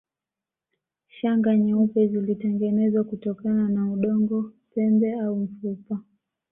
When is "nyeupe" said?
1.57-2.07